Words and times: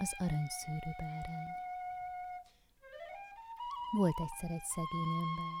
Az 0.00 0.14
aranyszőrű 0.18 0.90
bárány 0.98 1.48
Volt 3.96 4.20
egyszer 4.20 4.50
egy 4.50 4.64
szegény 4.64 5.12
ember, 5.22 5.54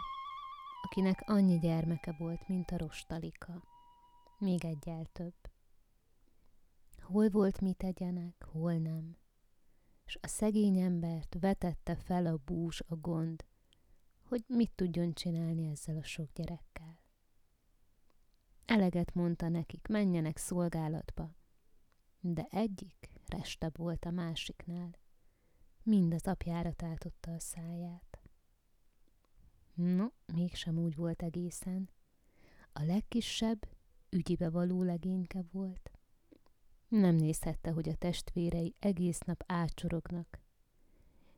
akinek 0.82 1.22
annyi 1.26 1.58
gyermeke 1.58 2.12
volt, 2.18 2.48
mint 2.48 2.70
a 2.70 2.76
rostalika, 2.76 3.62
még 4.38 4.64
egyel 4.64 5.04
több. 5.12 5.34
Hol 7.02 7.28
volt 7.28 7.60
mit 7.60 7.76
tegyenek, 7.76 8.44
hol 8.52 8.74
nem, 8.74 9.16
és 10.04 10.18
a 10.20 10.26
szegény 10.26 10.78
embert 10.78 11.36
vetette 11.40 11.96
fel 11.96 12.26
a 12.26 12.36
bús 12.44 12.80
a 12.80 12.94
gond, 12.94 13.44
hogy 14.28 14.44
mit 14.46 14.72
tudjon 14.74 15.12
csinálni 15.12 15.66
ezzel 15.66 15.96
a 15.96 16.04
sok 16.04 16.32
gyerekkel. 16.32 17.02
Eleget 18.64 19.14
mondta 19.14 19.48
nekik, 19.48 19.86
menjenek 19.86 20.36
szolgálatba, 20.36 21.34
de 22.20 22.46
egyik 22.50 23.19
restebb 23.30 23.76
volt 23.76 24.04
a 24.04 24.10
másiknál. 24.10 24.98
Mind 25.82 26.14
az 26.14 26.26
apjára 26.26 26.72
tátotta 26.72 27.30
a 27.32 27.38
száját. 27.38 28.20
No, 29.74 30.06
mégsem 30.26 30.78
úgy 30.78 30.96
volt 30.96 31.22
egészen. 31.22 31.90
A 32.72 32.82
legkisebb 32.82 33.68
ügyibe 34.10 34.50
való 34.50 34.82
legényke 34.82 35.44
volt. 35.50 35.90
Nem 36.88 37.14
nézhette, 37.14 37.70
hogy 37.70 37.88
a 37.88 37.94
testvérei 37.94 38.74
egész 38.78 39.18
nap 39.18 39.42
ácsorognak. 39.46 40.40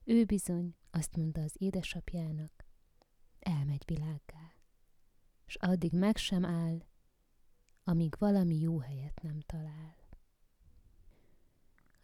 Ő 0.05 0.24
bizony 0.24 0.74
azt 0.91 1.16
mondta 1.16 1.41
az 1.41 1.55
édesapjának, 1.59 2.66
elmegy 3.38 3.83
világgá, 3.86 4.55
és 5.47 5.55
addig 5.55 5.92
meg 5.92 6.16
sem 6.16 6.45
áll, 6.45 6.86
amíg 7.84 8.14
valami 8.19 8.61
jó 8.61 8.78
helyet 8.78 9.22
nem 9.22 9.41
talál. 9.41 10.02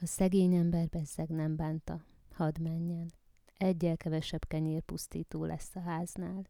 A 0.00 0.06
szegény 0.06 0.54
ember 0.54 0.88
bezzeg 0.88 1.28
nem 1.28 1.56
bánta, 1.56 2.04
hadd 2.32 2.60
menjen, 2.60 3.12
egyel 3.56 3.96
kevesebb 3.96 4.46
kenyér 4.46 4.82
pusztító 4.82 5.44
lesz 5.44 5.76
a 5.76 5.80
háznál. 5.80 6.46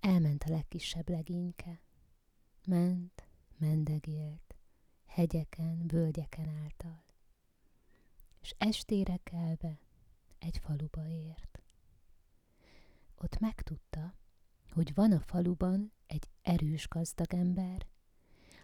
Elment 0.00 0.42
a 0.42 0.50
legkisebb 0.50 1.08
legényke. 1.08 1.80
Ment, 2.66 3.28
mendegélt, 3.58 4.56
hegyeken, 5.06 5.86
völgyeken 5.86 6.48
által. 6.48 7.04
És 8.40 8.54
estére 8.58 9.16
kelve 9.22 9.78
egy 10.38 10.58
faluba 10.58 11.08
ért. 11.08 11.62
Ott 13.14 13.38
megtudta, 13.38 14.14
hogy 14.70 14.94
van 14.94 15.12
a 15.12 15.20
faluban 15.20 15.92
egy 16.06 16.28
erős 16.42 16.88
gazdag 16.88 17.34
ember, 17.34 17.86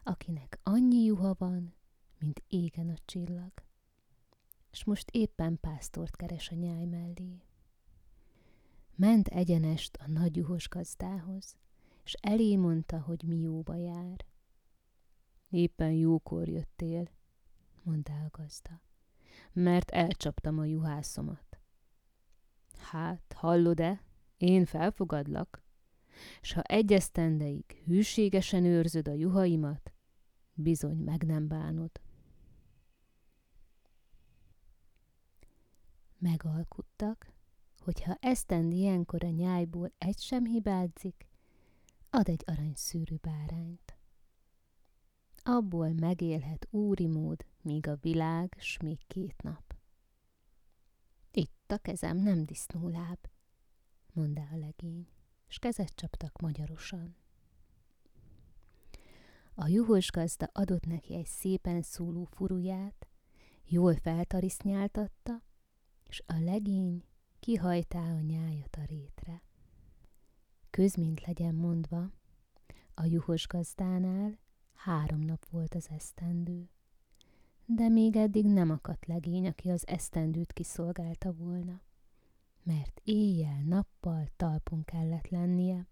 akinek 0.02 0.58
annyi 0.62 1.04
juha 1.04 1.34
van, 1.38 1.74
mint 2.22 2.42
égen 2.48 2.88
a 2.88 2.96
csillag, 3.04 3.52
és 4.70 4.84
most 4.84 5.10
éppen 5.10 5.60
pásztort 5.60 6.16
keres 6.16 6.50
a 6.50 6.54
nyáj 6.54 6.84
mellé. 6.84 7.42
Ment 8.94 9.28
egyenest 9.28 9.96
a 9.96 10.10
nagy 10.10 10.36
juhos 10.36 10.68
gazdához, 10.68 11.56
és 12.04 12.12
elé 12.12 12.56
mondta, 12.56 13.00
hogy 13.00 13.22
mi 13.22 13.38
jóba 13.38 13.74
jár. 13.74 14.24
Éppen 15.48 15.92
jókor 15.92 16.48
jöttél, 16.48 17.10
mondta 17.82 18.12
a 18.12 18.28
gazda, 18.30 18.82
mert 19.52 19.90
elcsaptam 19.90 20.58
a 20.58 20.64
juhászomat. 20.64 21.58
Hát, 22.76 23.32
hallod-e, 23.36 24.02
én 24.36 24.64
felfogadlak, 24.64 25.62
s 26.40 26.52
ha 26.52 26.62
egy 26.62 26.92
esztendeig 26.92 27.82
hűségesen 27.84 28.64
őrzöd 28.64 29.08
a 29.08 29.12
juhaimat, 29.12 29.92
bizony 30.54 30.96
meg 30.96 31.22
nem 31.22 31.48
bánod. 31.48 32.01
Megalkuttak, 36.22 37.32
hogyha 37.78 38.16
esztend 38.20 38.72
ilyenkor 38.72 39.24
a 39.24 39.28
nyájból 39.28 39.92
egy 39.98 40.18
sem 40.18 40.44
hibázik, 40.44 41.28
ad 42.10 42.28
egy 42.28 42.42
aranyszűrű 42.46 43.14
bárányt. 43.16 43.96
Abból 45.42 45.92
megélhet 45.92 46.66
úri 46.70 47.06
mód, 47.06 47.46
míg 47.62 47.88
a 47.88 47.96
világ, 47.96 48.56
s 48.58 48.78
még 48.78 49.06
két 49.06 49.42
nap. 49.42 49.74
Itt 51.30 51.72
a 51.72 51.78
kezem 51.78 52.16
nem 52.16 52.44
disznóláb, 52.44 53.18
mondta 54.12 54.42
a 54.52 54.56
legény, 54.56 55.08
s 55.48 55.58
kezet 55.58 55.94
csaptak 55.94 56.40
magyarosan. 56.40 57.16
A 59.54 59.68
juhos 59.68 60.10
gazda 60.10 60.48
adott 60.52 60.86
neki 60.86 61.14
egy 61.14 61.26
szépen 61.26 61.82
szóló 61.82 62.24
furuját, 62.24 63.08
jól 63.64 63.94
feltarisznyáltatta, 63.96 65.42
és 66.12 66.22
a 66.26 66.38
legény 66.38 67.04
kihajtá 67.40 68.12
a 68.12 68.20
nyájat 68.20 68.76
a 68.76 68.84
rétre. 68.84 69.42
Közmint 70.70 71.26
legyen 71.26 71.54
mondva, 71.54 72.10
a 72.94 73.04
juhos 73.04 73.46
gazdánál 73.46 74.38
három 74.74 75.20
nap 75.20 75.46
volt 75.50 75.74
az 75.74 75.88
esztendő, 75.90 76.68
de 77.66 77.88
még 77.88 78.16
eddig 78.16 78.46
nem 78.46 78.70
akadt 78.70 79.06
legény, 79.06 79.46
aki 79.46 79.70
az 79.70 79.86
esztendőt 79.86 80.52
kiszolgálta 80.52 81.32
volna, 81.32 81.80
mert 82.62 83.00
éjjel-nappal 83.04 84.28
talpon 84.36 84.84
kellett 84.84 85.28
lennie, 85.28 85.86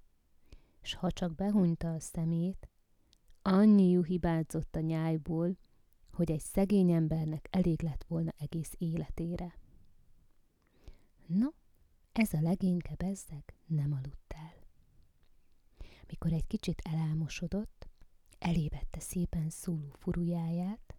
s 0.82 0.94
ha 0.94 1.10
csak 1.10 1.34
behunyta 1.34 1.92
a 1.92 2.00
szemét, 2.00 2.68
annyi 3.42 3.90
juh 3.90 4.38
a 4.70 4.78
nyájból, 4.78 5.56
hogy 6.12 6.30
egy 6.30 6.40
szegény 6.40 6.90
embernek 6.90 7.48
elég 7.50 7.82
lett 7.82 8.04
volna 8.04 8.32
egész 8.38 8.74
életére. 8.78 9.58
No, 11.32 11.48
ez 12.12 12.32
a 12.32 12.40
legényke 12.40 12.94
bezzeg 12.94 13.54
nem 13.66 13.92
aludt 13.92 14.34
el. 14.34 14.54
Mikor 16.06 16.32
egy 16.32 16.46
kicsit 16.46 16.80
elálmosodott, 16.84 17.88
elébette 18.38 19.00
szépen 19.00 19.50
szóló 19.50 19.90
furujáját, 19.92 20.94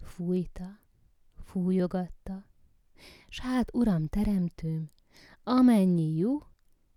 fújta, 0.00 0.80
fújogatta, 1.34 2.46
s 3.28 3.40
hát, 3.40 3.74
uram, 3.74 4.06
teremtőm, 4.06 4.90
amennyi 5.42 6.16
jó, 6.16 6.38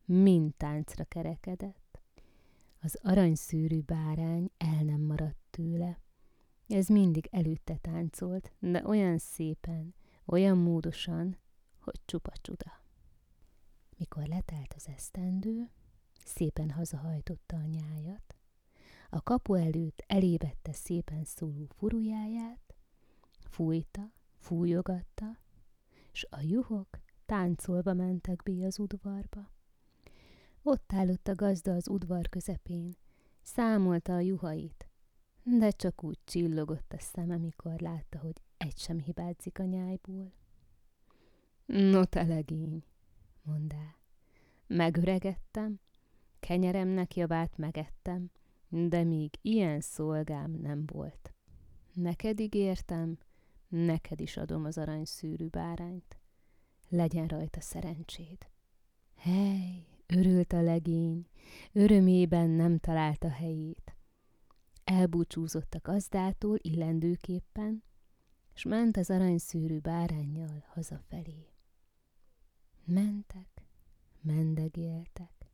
mind 0.05 0.55
táncra 0.55 1.03
kerekedett. 1.03 2.01
Az 2.79 2.99
aranyszűrű 3.01 3.81
bárány 3.81 4.51
el 4.57 4.83
nem 4.83 5.01
maradt 5.01 5.39
tőle. 5.49 5.99
Ez 6.67 6.87
mindig 6.87 7.27
előtte 7.31 7.77
táncolt, 7.77 8.53
de 8.59 8.87
olyan 8.87 9.17
szépen, 9.17 9.93
olyan 10.25 10.57
módosan, 10.57 11.37
hogy 11.87 12.01
csupa 12.05 12.31
csuda. 12.41 12.81
Mikor 13.97 14.27
letelt 14.27 14.73
az 14.73 14.87
esztendő, 14.87 15.69
szépen 16.25 16.69
hazahajtotta 16.69 17.55
a 17.55 17.65
nyájat, 17.65 18.35
a 19.09 19.21
kapu 19.21 19.53
előtt 19.53 20.03
elébette 20.07 20.73
szépen 20.73 21.23
szóló 21.23 21.67
furujáját, 21.75 22.75
fújta, 23.39 24.11
fújogatta, 24.37 25.37
s 26.11 26.27
a 26.29 26.41
juhok 26.41 26.87
táncolva 27.25 27.93
mentek 27.93 28.43
be 28.43 28.65
az 28.65 28.79
udvarba. 28.79 29.51
Ott 30.61 30.93
állott 30.93 31.27
a 31.27 31.35
gazda 31.35 31.73
az 31.73 31.89
udvar 31.89 32.29
közepén, 32.29 32.97
számolta 33.41 34.13
a 34.13 34.19
juhait, 34.19 34.89
de 35.43 35.71
csak 35.71 36.03
úgy 36.03 36.19
csillogott 36.23 36.93
a 36.93 36.99
szeme, 36.99 37.37
mikor 37.37 37.79
látta, 37.79 38.19
hogy 38.19 38.41
egy 38.57 38.77
sem 38.77 38.99
hibázik 38.99 39.59
a 39.59 39.63
nyájból. 39.63 40.33
No, 41.67 42.05
te 42.05 42.23
legény, 42.23 42.83
mondá. 43.41 43.95
Megöregettem, 44.67 45.79
kenyeremnek 46.39 47.15
javát 47.15 47.57
megettem, 47.57 48.31
de 48.69 49.03
még 49.03 49.29
ilyen 49.41 49.81
szolgám 49.81 50.51
nem 50.51 50.85
volt. 50.85 51.33
Neked 51.93 52.39
ígértem, 52.39 53.17
neked 53.67 54.19
is 54.19 54.37
adom 54.37 54.65
az 54.65 54.77
aranyszűrű 54.77 55.47
bárányt. 55.47 56.17
Legyen 56.89 57.27
rajta 57.27 57.61
szerencséd. 57.61 58.37
Hely, 59.15 59.85
örült 60.05 60.53
a 60.53 60.61
legény, 60.61 61.27
örömében 61.71 62.49
nem 62.49 62.77
találta 62.77 63.29
helyét. 63.29 63.95
Elbúcsúzott 64.83 65.73
a 65.73 65.79
gazdától 65.81 66.57
illendőképpen, 66.61 67.83
és 68.53 68.63
ment 68.63 68.97
az 68.97 69.09
aranyszűrű 69.09 69.79
bárányjal 69.79 70.65
hazafelé. 70.73 71.56
Mentek, 72.89 73.65
mendegéltek, 74.21 75.51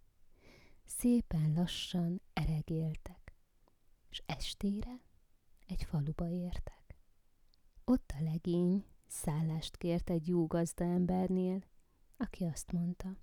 szépen 0.85 1.53
lassan 1.53 2.21
eregéltek, 2.33 3.35
és 4.09 4.23
estére 4.25 5.01
egy 5.67 5.83
faluba 5.83 6.29
értek. 6.29 6.97
Ott 7.83 8.13
a 8.19 8.23
legény 8.23 8.85
szállást 9.07 9.77
kért 9.77 10.09
egy 10.09 10.27
jó 10.27 10.47
gazda 10.47 10.83
embernél, 10.83 11.63
aki 12.17 12.43
azt 12.45 12.71
mondta, 12.71 13.17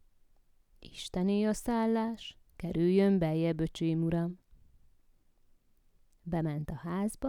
Istené 0.79 1.45
a 1.45 1.53
szállás, 1.53 2.39
kerüljön 2.57 3.19
beljebb, 3.19 3.61
öcsém 3.61 4.03
uram. 4.03 4.39
Bement 6.23 6.71
a 6.71 6.75
házba, 6.75 7.29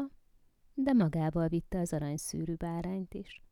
de 0.74 0.94
magával 0.94 1.48
vitte 1.48 1.80
az 1.80 1.94
aranyszűrű 1.94 2.56
bárányt 2.56 3.14
is. 3.14 3.44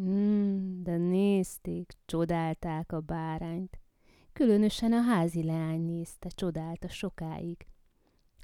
Hmm, 0.00 0.82
de 0.82 0.96
nézték, 0.96 1.96
csodálták 2.04 2.92
a 2.92 3.00
bárányt. 3.00 3.80
Különösen 4.32 4.92
a 4.92 5.00
házi 5.00 5.42
leány 5.42 5.80
nézte, 5.80 6.28
csodálta 6.28 6.88
sokáig. 6.88 7.66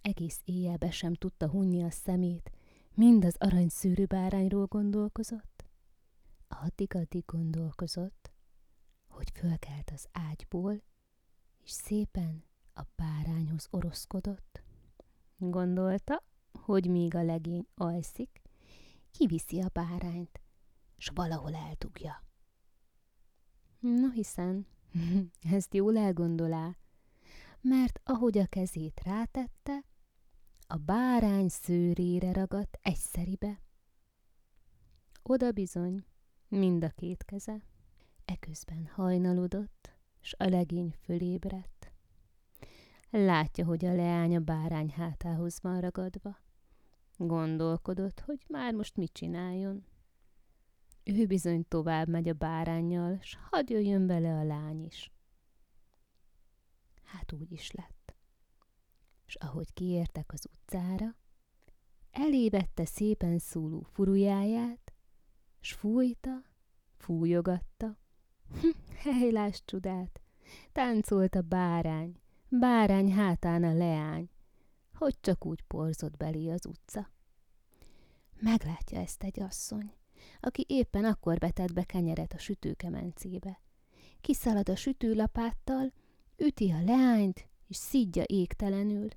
Egész 0.03 0.41
éjjelbe 0.45 0.91
sem 0.91 1.15
tudta 1.15 1.49
hunni 1.49 1.83
a 1.83 1.91
szemét, 1.91 2.51
mind 2.95 3.25
az 3.25 3.37
aranyszűrű 3.39 4.05
bárányról 4.05 4.67
gondolkozott. 4.67 5.65
Addig-addig 6.49 7.25
gondolkozott, 7.27 8.33
hogy 9.09 9.31
fölkelt 9.35 9.91
az 9.95 10.09
ágyból, 10.13 10.83
és 11.65 11.71
szépen 11.71 12.45
a 12.75 12.83
bárányhoz 12.97 13.69
oroszkodott. 13.71 14.63
Gondolta, 15.37 16.25
hogy 16.53 16.91
míg 16.91 17.15
a 17.15 17.23
legény 17.23 17.67
alszik, 17.75 18.43
kiviszi 19.11 19.61
a 19.61 19.69
bárányt, 19.73 20.41
s 20.97 21.11
valahol 21.15 21.55
eltugja. 21.55 22.25
No 23.79 24.11
hiszen, 24.11 24.67
ezt 25.57 25.75
jól 25.75 25.97
elgondolá, 25.97 26.77
mert 27.61 28.01
ahogy 28.05 28.39
a 28.39 28.47
kezét 28.47 29.01
rátette, 29.05 29.85
a 30.67 30.77
bárány 30.77 31.49
szőrére 31.49 32.33
ragadt 32.33 32.79
egyszeribe. 32.83 33.61
Oda 35.23 35.53
bizony, 35.53 36.05
mind 36.49 36.85
a 36.85 36.89
két 36.89 37.25
keze. 37.25 37.63
Eközben 38.25 38.87
hajnalodott, 38.87 39.91
s 40.21 40.35
a 40.39 40.45
legény 40.45 40.95
fölébredt. 41.01 41.93
Látja, 43.11 43.65
hogy 43.65 43.85
a 43.85 43.95
leány 43.95 44.37
a 44.37 44.41
bárány 44.41 44.91
hátához 44.91 45.61
van 45.63 45.81
ragadva. 45.81 46.39
Gondolkodott, 47.17 48.21
hogy 48.21 48.45
már 48.49 48.75
most 48.75 48.97
mit 48.97 49.13
csináljon. 49.13 49.85
Ő 51.07 51.27
bizony 51.27 51.69
tovább 51.69 52.09
megy 52.09 52.29
a 52.29 52.33
bárányjal, 52.33 53.19
s 53.21 53.37
hadd 53.51 53.71
jöjjön 53.71 54.07
bele 54.07 54.39
a 54.39 54.45
lány 54.45 54.85
is. 54.85 55.13
Hát 57.03 57.33
úgy 57.33 57.53
is 57.53 57.71
lett. 57.71 58.15
És 59.27 59.35
ahogy 59.35 59.73
kiértek 59.73 60.33
az 60.33 60.49
utcára, 60.53 61.17
elébette 62.11 62.85
szépen 62.85 63.39
szóló 63.39 63.87
furujáját, 63.93 64.93
s 65.61 65.73
fújta, 65.73 66.43
fújogatta. 66.97 67.99
Hejlás 68.97 69.63
csodát! 69.65 70.21
Táncolt 70.73 71.35
a 71.35 71.43
bárány, 71.43 72.21
bárány 72.49 73.13
hátán 73.13 73.65
a 73.65 73.73
leány, 73.73 74.31
hogy 74.95 75.17
csak 75.21 75.47
úgy 75.47 75.63
porzott 75.63 76.17
belé 76.17 76.51
az 76.51 76.67
utca. 76.67 77.11
Meglátja 78.41 78.99
ezt 78.99 79.23
egy 79.23 79.41
asszony, 79.41 79.93
aki 80.41 80.65
éppen 80.69 81.05
akkor 81.05 81.39
betett 81.39 81.73
be 81.73 81.85
kenyeret 81.85 82.33
a 82.33 82.39
sütőkemencébe. 82.39 83.61
Kiszalad 84.21 84.69
a 84.69 84.77
sütőlapáttal, 84.77 85.93
üti 86.37 86.71
a 86.71 86.83
leányt, 86.85 87.49
és 87.69 87.77
szidja 87.77 88.23
égtelenül. 88.27 89.09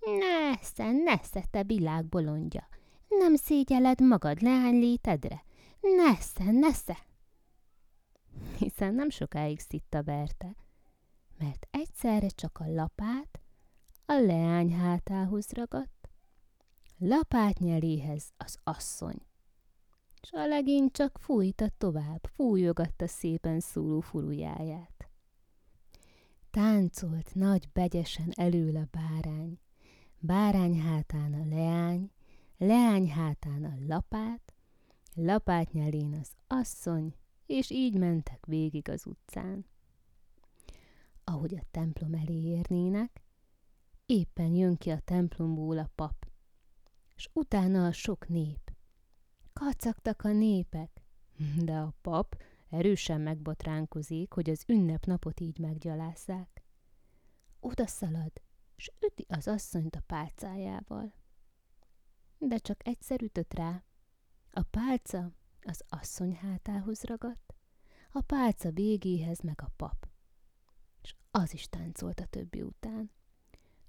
Nesze, 0.00 0.92
nesze, 0.92 1.44
te 1.50 1.62
világ 1.62 2.06
bolondja! 2.06 2.68
Nem 3.08 3.34
szégyeled 3.34 4.00
magad 4.00 4.42
leány 4.42 4.78
létedre? 4.78 5.44
Nesze, 5.80 6.50
nesze! 6.50 6.98
Hiszen 8.58 8.94
nem 8.94 9.10
sokáig 9.10 9.60
szitta 9.60 10.02
verte, 10.02 10.56
mert 11.38 11.66
egyszerre 11.70 12.28
csak 12.28 12.58
a 12.58 12.72
lapát 12.72 13.40
a 14.06 14.12
leány 14.12 14.72
hátához 14.74 15.50
ragadt, 15.50 16.08
lapát 16.98 17.58
nyeléhez 17.58 18.32
az 18.36 18.58
asszony. 18.64 19.26
S 20.26 20.32
a 20.32 20.46
legény 20.46 20.90
csak 20.90 21.18
fújta 21.18 21.68
tovább, 21.78 22.26
fújogatta 22.34 23.06
szépen 23.06 23.60
szóló 23.60 24.00
furujáját. 24.00 25.10
Táncolt 26.50 27.34
nagy 27.34 27.68
begyesen 27.72 28.30
elől 28.34 28.76
a 28.76 28.88
bárány, 28.90 29.58
bárány 30.18 30.80
hátán 30.80 31.34
a 31.34 31.44
leány, 31.54 32.10
leány 32.58 33.10
hátán 33.10 33.64
a 33.64 33.74
lapát, 33.86 34.54
lapát 35.14 35.72
nyelén 35.72 36.14
az 36.14 36.30
asszony, 36.46 37.14
és 37.46 37.70
így 37.70 37.98
mentek 37.98 38.46
végig 38.46 38.88
az 38.88 39.06
utcán. 39.06 39.66
Ahogy 41.24 41.54
a 41.54 41.62
templom 41.70 42.14
elé 42.14 42.40
érnének, 42.40 43.22
éppen 44.06 44.54
jön 44.54 44.76
ki 44.76 44.90
a 44.90 44.98
templomból 44.98 45.78
a 45.78 45.90
pap, 45.94 46.26
és 47.16 47.28
utána 47.32 47.86
a 47.86 47.92
sok 47.92 48.28
nép. 48.28 48.71
Kacagtak 49.64 50.22
a 50.22 50.32
népek, 50.32 51.02
de 51.64 51.76
a 51.76 51.94
pap 52.00 52.42
erősen 52.68 53.20
megbotránkozik, 53.20 54.32
hogy 54.32 54.50
az 54.50 54.64
ünnepnapot 54.66 55.40
így 55.40 55.58
meggyalázzák. 55.58 56.64
Oda 57.60 57.86
szalad, 57.86 58.32
s 58.76 58.92
üti 59.06 59.26
az 59.28 59.48
asszonyt 59.48 59.96
a 59.96 60.02
pálcájával. 60.06 61.12
De 62.38 62.58
csak 62.58 62.86
egyszer 62.86 63.22
ütött 63.22 63.54
rá. 63.54 63.84
A 64.50 64.62
pálca 64.62 65.32
az 65.60 65.84
asszony 65.88 66.34
hátához 66.34 67.02
ragadt, 67.02 67.54
a 68.12 68.20
pálca 68.20 68.70
végéhez 68.70 69.40
meg 69.40 69.60
a 69.62 69.70
pap. 69.76 70.08
És 71.02 71.14
az 71.30 71.52
is 71.52 71.68
táncolt 71.68 72.20
a 72.20 72.26
többi 72.26 72.62
után. 72.62 73.10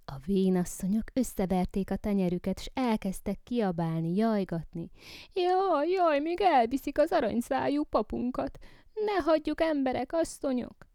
A 0.06 0.18
vénasszonyok 0.26 1.04
összeverték 1.14 1.92
a 1.92 1.96
tenyerüket, 1.96 2.60
és 2.60 2.70
elkezdtek 2.74 3.40
kiabálni, 3.44 4.16
jajgatni. 4.16 4.92
Jaj, 5.34 5.90
jaj, 5.90 6.20
még 6.20 6.42
elviszik 6.42 6.98
az 7.00 7.12
aranyszájú 7.12 7.84
papunkat. 7.84 8.60
Ne 8.94 9.24
hagyjuk 9.24 9.62
emberek, 9.62 10.14
asszonyok! 10.14 10.88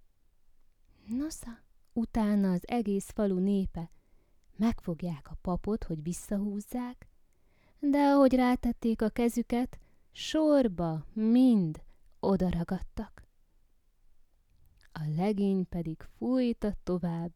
Nosza, 1.07 1.59
utána 1.93 2.53
az 2.53 2.63
egész 2.67 3.11
falu 3.11 3.39
népe 3.39 3.91
megfogják 4.59 5.29
a 5.31 5.37
papot, 5.41 5.85
hogy 5.85 6.03
visszahúzzák, 6.03 7.09
de 7.79 7.99
ahogy 7.99 8.35
rátették 8.35 9.03
a 9.03 9.09
kezüket, 9.09 9.79
sorba 10.13 11.05
mind 11.13 11.83
odaragadtak. 12.21 13.27
A 14.93 15.01
legény 15.17 15.69
pedig 15.69 16.03
fújta 16.17 16.73
tovább, 16.83 17.33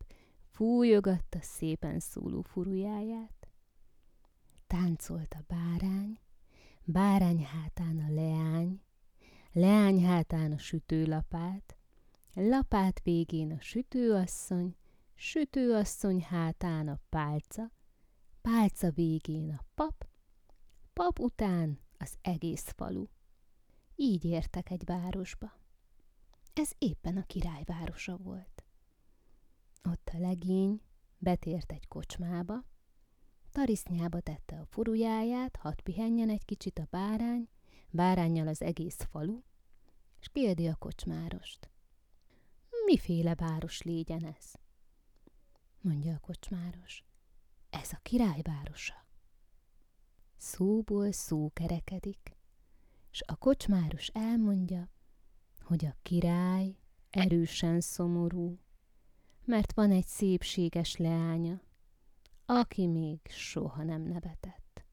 fújogatta 0.52 1.38
szépen 1.40 2.00
szóló 2.00 2.42
furujáját. 2.42 3.48
Táncolt 4.66 5.34
a 5.34 5.44
bárány, 5.46 6.18
bárány 6.84 7.44
hátán 7.44 7.98
a 7.98 8.14
leány, 8.14 8.80
leány 9.52 10.04
hátán 10.04 10.52
a 10.52 10.58
sütőlapát, 10.58 11.76
lapát 12.34 13.00
végén 13.02 13.52
a 13.52 13.60
sütőasszony, 13.60 14.76
sütőasszony 15.14 16.22
hátán 16.22 16.88
a 16.88 17.00
pálca, 17.08 17.70
pálca 18.40 18.90
végén 18.90 19.50
a 19.50 19.64
pap, 19.74 20.06
pap 20.92 21.18
után 21.18 21.80
az 21.98 22.18
egész 22.20 22.72
falu. 22.76 23.06
Így 23.96 24.24
értek 24.24 24.70
egy 24.70 24.84
városba. 24.84 25.52
Ez 26.52 26.70
éppen 26.78 27.16
a 27.16 27.26
királyvárosa 27.26 28.16
volt. 28.16 28.61
Ott 29.82 30.10
a 30.12 30.18
legény 30.18 30.80
betért 31.18 31.72
egy 31.72 31.88
kocsmába, 31.88 32.64
tarisznyába 33.50 34.20
tette 34.20 34.60
a 34.60 34.66
furujáját, 34.66 35.56
hadd 35.56 35.82
pihenjen 35.82 36.28
egy 36.28 36.44
kicsit 36.44 36.78
a 36.78 36.86
bárány, 36.90 37.48
bárányjal 37.90 38.48
az 38.48 38.62
egész 38.62 39.06
falu, 39.10 39.40
és 40.20 40.28
kérdi 40.28 40.66
a 40.66 40.74
kocsmárost. 40.74 41.70
Miféle 42.84 43.34
város 43.34 43.82
légyen 43.82 44.24
ez? 44.24 44.52
Mondja 45.80 46.14
a 46.14 46.18
kocsmáros. 46.18 47.04
Ez 47.70 47.92
a 47.92 47.98
királyvárosa. 48.02 49.06
Szóból 50.36 51.12
szó 51.12 51.50
kerekedik, 51.52 52.36
és 53.10 53.22
a 53.26 53.36
kocsmáros 53.36 54.06
elmondja, 54.06 54.90
hogy 55.60 55.84
a 55.84 55.96
király 56.02 56.76
erősen 57.10 57.80
szomorú, 57.80 58.58
mert 59.44 59.72
van 59.72 59.90
egy 59.90 60.06
szépséges 60.06 60.96
leánya, 60.96 61.60
aki 62.46 62.86
még 62.86 63.20
soha 63.28 63.82
nem 63.82 64.02
nevetett. 64.02 64.84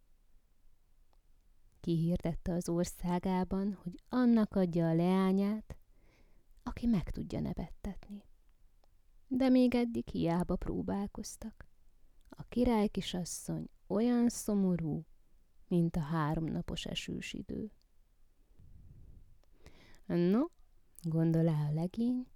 Kihirdette 1.80 2.54
az 2.54 2.70
országában, 2.70 3.74
hogy 3.84 4.04
annak 4.10 4.56
adja 4.56 4.88
a 4.88 4.94
leányát, 4.94 5.78
aki 6.64 6.86
meg 6.86 7.10
tudja 7.10 7.40
nevettetni. 7.40 8.24
De 9.28 9.50
még 9.50 9.76
eddig 9.76 10.08
hiába 10.08 10.56
próbálkoztak. 10.56 11.68
A 12.30 12.44
király 12.44 12.88
kisasszony 12.88 13.70
olyan 13.88 14.30
szomorú, 14.30 15.06
mint 15.68 15.96
a 15.96 16.00
háromnapos 16.00 16.86
esős 16.86 17.34
idő. 17.34 17.72
No, 20.06 20.46
gondolá 21.02 21.68
a 21.68 21.74
legény, 21.74 22.28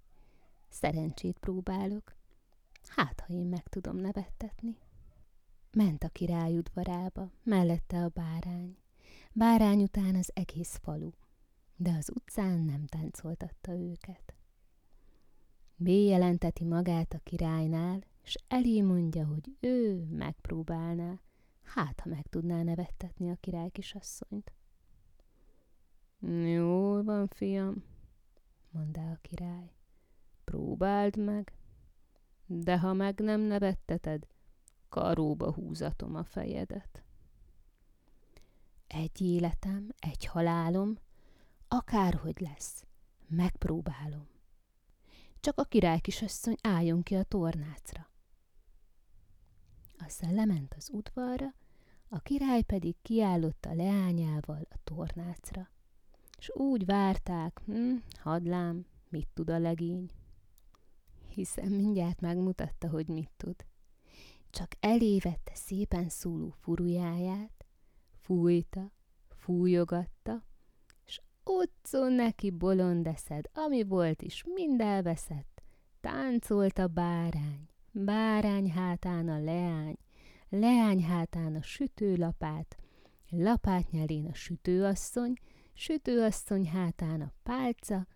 szerencsét 0.74 1.38
próbálok, 1.38 2.14
hát 2.86 3.20
ha 3.20 3.32
én 3.32 3.46
meg 3.46 3.68
tudom 3.68 3.96
nevettetni. 3.96 4.78
ment 5.72 6.04
a 6.04 6.08
király 6.08 6.56
udvarába, 6.56 7.30
mellette 7.42 8.04
a 8.04 8.08
bárány. 8.08 8.76
Bárány 9.32 9.82
után 9.82 10.14
az 10.14 10.30
egész 10.34 10.76
falu, 10.82 11.10
de 11.76 11.90
az 11.98 12.10
utcán 12.14 12.60
nem 12.60 12.86
táncoltatta 12.86 13.72
őket. 13.72 14.34
B 15.76 15.88
jelenteti 15.88 16.64
magát 16.64 17.12
a 17.12 17.18
királynál, 17.18 18.04
és 18.22 18.36
elé 18.48 18.80
mondja, 18.80 19.26
hogy 19.26 19.56
ő 19.60 20.04
megpróbálná, 20.04 21.20
hát 21.62 22.00
ha 22.00 22.08
meg 22.08 22.26
tudná 22.26 22.62
nevettetni 22.62 23.30
a 23.30 23.36
király 23.40 23.70
kisasszonyt. 23.70 24.52
Jól 26.44 27.02
van, 27.02 27.28
fiam, 27.28 27.84
mondta 28.70 29.10
a 29.10 29.18
király. 29.20 29.72
Próbáld 30.54 31.16
meg, 31.16 31.52
de 32.46 32.78
ha 32.78 32.92
meg 32.92 33.20
nem 33.20 33.40
nevetteted, 33.40 34.26
karóba 34.88 35.52
húzatom 35.52 36.14
a 36.14 36.24
fejedet. 36.24 37.02
Egy 38.86 39.20
életem, 39.20 39.88
egy 39.98 40.24
halálom, 40.24 40.98
akárhogy 41.68 42.40
lesz, 42.40 42.84
megpróbálom. 43.26 44.28
Csak 45.40 45.58
a 45.58 45.64
király 45.64 46.00
kisasszony 46.00 46.56
álljon 46.62 47.02
ki 47.02 47.14
a 47.14 47.22
tornácra. 47.22 48.10
Aztán 49.98 50.34
lement 50.34 50.74
az 50.74 50.90
udvarra, 50.92 51.54
a 52.08 52.18
király 52.18 52.62
pedig 52.62 52.96
kiállott 53.02 53.64
a 53.64 53.74
leányával 53.74 54.66
a 54.70 54.76
tornácra. 54.84 55.70
És 56.38 56.50
úgy 56.54 56.84
várták, 56.84 57.60
hm, 57.64 57.94
hadlám, 58.18 58.86
mit 59.08 59.28
tud 59.34 59.50
a 59.50 59.58
legény. 59.58 60.10
Hiszen 61.34 61.72
mindjárt 61.72 62.20
megmutatta, 62.20 62.88
hogy 62.88 63.08
mit 63.08 63.30
tud. 63.36 63.56
Csak 64.50 64.70
elévette 64.80 65.54
szépen 65.54 66.08
szóló 66.08 66.54
furujáját, 66.60 67.66
fújta, 68.20 68.92
fújogatta, 69.28 70.44
és 71.06 71.20
utcon 71.44 72.12
neki 72.12 72.50
bolondeszed, 72.50 73.44
ami 73.52 73.82
volt 73.82 74.22
is, 74.22 74.44
mind 74.54 74.80
elveszett. 74.80 75.62
Táncolt 76.00 76.78
a 76.78 76.88
bárány, 76.88 77.68
bárány 77.90 78.70
hátán 78.70 79.28
a 79.28 79.38
leány, 79.38 79.96
leány 80.48 81.02
hátán 81.04 81.54
a 81.54 81.62
sütőlapát, 81.62 82.76
lapát 83.28 83.90
nyelén 83.90 84.26
a 84.26 84.34
sütőasszony, 84.34 85.32
sütőasszony 85.72 86.68
hátán 86.68 87.20
a 87.20 87.32
pálca, 87.42 88.06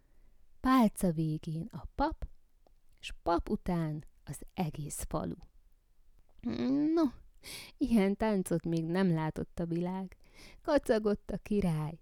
pálca 0.60 1.12
végén 1.12 1.68
a 1.72 1.82
pap, 1.94 2.26
és 3.00 3.12
pap 3.22 3.48
után 3.48 4.04
az 4.24 4.40
egész 4.54 5.04
falu. 5.08 5.34
No, 6.94 7.02
ilyen 7.76 8.16
táncot 8.16 8.64
még 8.64 8.84
nem 8.84 9.14
látott 9.14 9.58
a 9.58 9.66
világ. 9.66 10.16
Kacagott 10.62 11.30
a 11.30 11.36
király, 11.36 11.98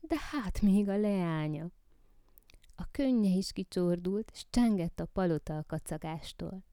de 0.00 0.16
hát 0.30 0.60
még 0.60 0.88
a 0.88 0.96
leánya. 0.96 1.70
A 2.74 2.90
könnye 2.90 3.30
is 3.30 3.52
kicsordult, 3.52 4.30
s 4.34 4.46
csengett 4.50 5.00
a 5.00 5.06
palota 5.06 5.58
a 5.58 5.64
kacagástól. 5.66 6.64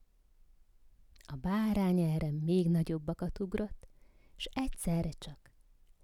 A 1.25 1.35
bárány 1.35 1.99
erre 1.99 2.31
még 2.31 2.69
nagyobbakat 2.69 3.39
ugrott, 3.39 3.87
s 4.35 4.49
egyszerre 4.53 5.11
csak 5.11 5.51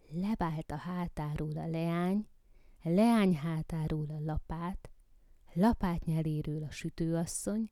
levált 0.10 0.72
a 0.72 0.76
hátáról 0.76 1.58
a 1.58 1.68
leány, 1.68 2.28
leány 2.82 3.36
hátáról 3.36 4.10
a 4.10 4.20
lapát, 4.20 4.90
lapát 5.58 6.06
nyeléről 6.06 6.64
a 6.64 6.72
sütőasszony, 6.72 7.70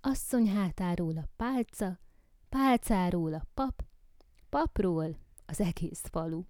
asszony 0.00 0.48
hátáról 0.48 1.16
a 1.16 1.28
pálca, 1.36 1.98
pálcáról 2.48 3.34
a 3.34 3.46
pap, 3.54 3.84
papról 4.48 5.18
az 5.46 5.60
egész 5.60 6.02
falu. 6.10 6.44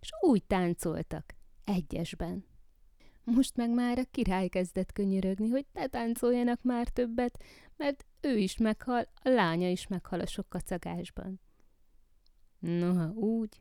És 0.00 0.10
úgy 0.20 0.44
táncoltak, 0.44 1.34
egyesben. 1.64 2.44
Most 3.24 3.56
meg 3.56 3.70
már 3.70 3.98
a 3.98 4.04
király 4.10 4.48
kezdett 4.48 4.92
könyörögni, 4.92 5.48
hogy 5.48 5.66
ne 5.72 5.86
táncoljanak 5.86 6.62
már 6.62 6.88
többet, 6.88 7.42
mert 7.76 8.06
ő 8.20 8.36
is 8.36 8.56
meghal, 8.56 9.08
a 9.14 9.28
lánya 9.28 9.70
is 9.70 9.86
meghal 9.86 10.20
a 10.20 10.26
sok 10.26 10.48
kacagásban. 10.48 11.40
Noha 12.58 13.10
úgy, 13.10 13.60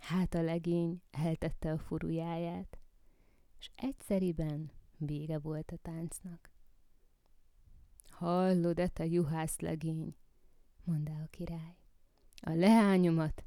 hát 0.00 0.34
a 0.34 0.42
legény 0.42 1.02
eltette 1.10 1.72
a 1.72 1.78
furujáját, 1.78 2.78
és 3.58 3.70
egyszeriben 3.74 4.70
vége 5.00 5.38
volt 5.38 5.70
a 5.70 5.76
táncnak. 5.76 6.50
Hallod-e, 8.08 8.88
te 8.88 9.06
juhász 9.06 9.58
legény? 9.58 10.16
mondta 10.84 11.12
a 11.12 11.26
király. 11.30 11.76
A 12.40 12.50
leányomat 12.50 13.44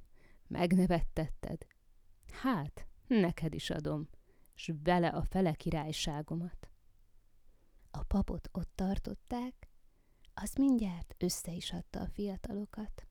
megnevettetted. 0.47 1.67
Hát, 2.31 2.87
neked 3.07 3.53
is 3.53 3.69
adom, 3.69 4.09
s 4.53 4.71
vele 4.83 5.07
a 5.07 5.23
fele 5.23 5.53
királyságomat. 5.53 6.69
A 7.91 8.03
papot 8.03 8.49
ott 8.51 8.71
tartották, 8.75 9.69
az 10.33 10.53
mindjárt 10.55 11.15
össze 11.17 11.51
is 11.51 11.71
adta 11.71 11.99
a 11.99 12.07
fiatalokat. 12.07 13.07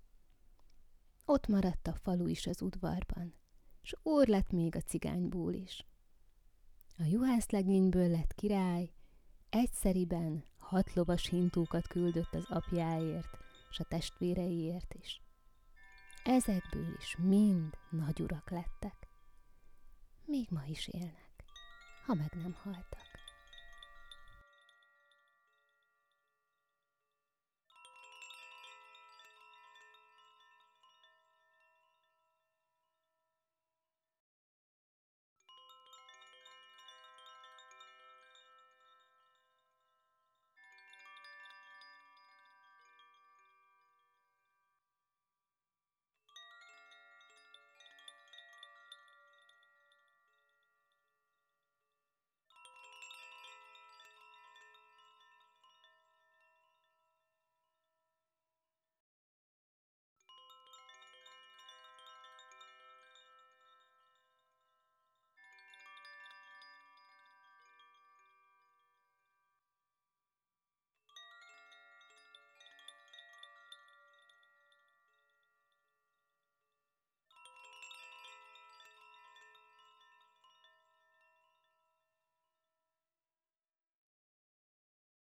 Ott 1.25 1.46
maradt 1.46 1.87
a 1.87 1.94
falu 1.94 2.26
is 2.26 2.46
az 2.46 2.62
udvarban, 2.62 3.34
s 3.82 3.94
úr 4.02 4.26
lett 4.26 4.50
még 4.50 4.76
a 4.76 4.80
cigányból 4.80 5.54
is. 5.54 5.87
A 7.02 7.04
juhászlegényből 7.04 8.09
lett 8.09 8.35
király, 8.35 8.90
egyszeriben 9.50 10.44
hat 10.59 10.94
lovas 10.94 11.28
hintókat 11.28 11.87
küldött 11.87 12.35
az 12.35 12.50
apjáért, 12.50 13.38
s 13.71 13.78
a 13.78 13.85
testvéreiért 13.85 14.94
is. 14.94 15.21
Ezekből 16.25 16.94
is 16.99 17.16
mind 17.16 17.75
nagyurak 17.90 18.50
lettek. 18.50 19.09
Még 20.25 20.47
ma 20.50 20.62
is 20.66 20.88
élnek, 20.88 21.44
ha 22.06 22.14
meg 22.14 22.32
nem 22.35 22.56
haltak. 22.62 23.12